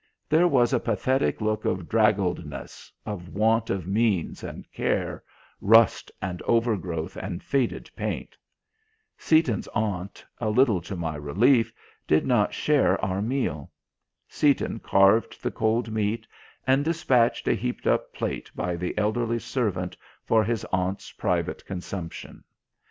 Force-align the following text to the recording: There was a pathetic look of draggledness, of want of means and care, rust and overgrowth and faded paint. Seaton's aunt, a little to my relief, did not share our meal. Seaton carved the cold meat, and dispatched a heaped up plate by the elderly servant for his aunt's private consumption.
There 0.29 0.47
was 0.47 0.73
a 0.73 0.79
pathetic 0.79 1.41
look 1.41 1.63
of 1.63 1.87
draggledness, 1.87 2.91
of 3.05 3.29
want 3.29 3.69
of 3.69 3.85
means 3.85 4.43
and 4.43 4.65
care, 4.71 5.23
rust 5.59 6.11
and 6.19 6.41
overgrowth 6.47 7.15
and 7.17 7.43
faded 7.43 7.91
paint. 7.95 8.35
Seaton's 9.19 9.67
aunt, 9.75 10.25
a 10.39 10.49
little 10.49 10.81
to 10.81 10.95
my 10.95 11.15
relief, 11.17 11.71
did 12.07 12.25
not 12.25 12.51
share 12.51 12.99
our 13.05 13.21
meal. 13.21 13.69
Seaton 14.27 14.79
carved 14.79 15.43
the 15.43 15.51
cold 15.51 15.91
meat, 15.91 16.25
and 16.65 16.83
dispatched 16.83 17.47
a 17.47 17.53
heaped 17.53 17.85
up 17.85 18.11
plate 18.11 18.49
by 18.55 18.75
the 18.75 18.97
elderly 18.97 19.37
servant 19.37 19.95
for 20.25 20.43
his 20.43 20.65
aunt's 20.71 21.11
private 21.11 21.63
consumption. 21.67 22.43